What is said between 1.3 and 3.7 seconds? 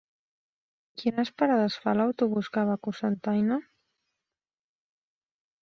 parades fa l'autobús que va a Cocentaina?